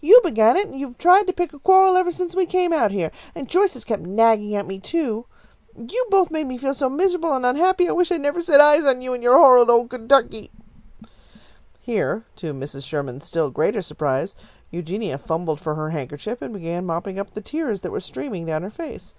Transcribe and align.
"You 0.00 0.20
began 0.22 0.54
it, 0.56 0.68
and 0.68 0.78
you 0.78 0.86
have 0.86 0.98
tried 0.98 1.26
to 1.26 1.32
pick 1.32 1.52
a 1.52 1.58
quarrel 1.58 1.96
ever 1.96 2.12
since 2.12 2.36
we 2.36 2.46
came 2.46 2.72
out 2.72 2.92
here, 2.92 3.10
and 3.34 3.48
Joyce 3.48 3.72
has 3.74 3.82
kept 3.82 4.04
nagging 4.04 4.54
at 4.54 4.68
me, 4.68 4.78
too. 4.78 5.26
You've 5.76 6.10
both 6.10 6.30
made 6.30 6.46
me 6.46 6.58
feel 6.58 6.74
so 6.74 6.88
miserable 6.88 7.32
and 7.34 7.44
unhappy 7.44 7.86
that 7.86 7.90
I 7.90 7.94
wish 7.94 8.12
I'd 8.12 8.20
never 8.20 8.40
set 8.40 8.60
eyes 8.60 8.84
on 8.84 9.02
you 9.02 9.14
and 9.14 9.20
your 9.20 9.36
horrid 9.36 9.68
old 9.68 9.90
Kentucky!" 9.90 10.52
Here, 11.80 12.24
to 12.36 12.54
Mrs. 12.54 12.84
Sherman's 12.84 13.24
still 13.24 13.50
greater 13.50 13.82
surprise, 13.82 14.36
Eugenia 14.70 15.18
fumbled 15.18 15.58
for 15.58 15.74
her 15.74 15.90
handkerchief 15.90 16.40
and 16.40 16.54
began 16.54 16.86
mopping 16.86 17.18
up 17.18 17.34
the 17.34 17.40
tears 17.40 17.80
that 17.80 17.90
were 17.90 17.98
streaming 17.98 18.46
down 18.46 18.62
her 18.62 18.70
face. 18.70 19.12